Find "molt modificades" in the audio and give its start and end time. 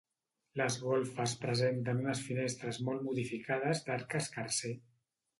2.87-3.83